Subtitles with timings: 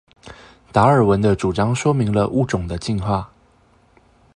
[0.73, 3.31] 達爾文的主張說明了物種的進化